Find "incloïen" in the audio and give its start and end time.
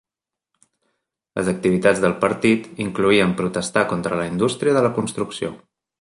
2.87-3.35